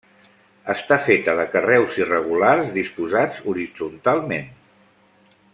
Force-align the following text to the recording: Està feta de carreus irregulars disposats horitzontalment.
Està 0.73 0.97
feta 1.07 1.35
de 1.41 1.45
carreus 1.57 1.99
irregulars 2.05 2.73
disposats 2.81 3.39
horitzontalment. 3.53 4.53